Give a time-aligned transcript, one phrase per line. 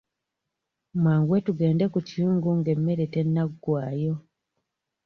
[1.01, 4.13] Mwanguwe tugende ku kiyungu nga emmere tennaggwayo.